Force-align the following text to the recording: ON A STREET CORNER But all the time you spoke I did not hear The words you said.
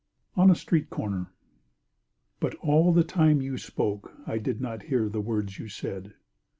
ON 0.35 0.49
A 0.49 0.55
STREET 0.55 0.89
CORNER 0.89 1.27
But 2.39 2.55
all 2.55 2.91
the 2.91 3.03
time 3.03 3.39
you 3.39 3.59
spoke 3.59 4.17
I 4.25 4.39
did 4.39 4.59
not 4.59 4.81
hear 4.89 5.07
The 5.07 5.21
words 5.21 5.59
you 5.59 5.67
said. 5.67 6.15